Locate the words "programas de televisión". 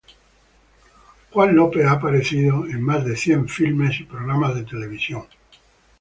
4.05-5.25